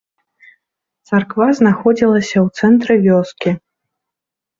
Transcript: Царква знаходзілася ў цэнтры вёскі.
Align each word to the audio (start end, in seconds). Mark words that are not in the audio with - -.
Царква 1.09 1.45
знаходзілася 1.59 2.37
ў 2.45 2.63
цэнтры 2.63 2.93
вёскі. 3.05 3.51